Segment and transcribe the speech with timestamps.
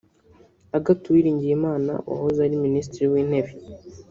[0.77, 3.51] Agathe Uwilingiyimana wahoze ari Minisitiri w’Intebe